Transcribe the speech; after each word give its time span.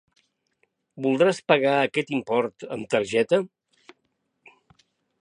Voldràs 1.07 1.41
pagar 1.51 1.75
aquest 1.83 2.11
import 2.21 2.67
amb 2.77 2.91
targeta? 2.97 3.43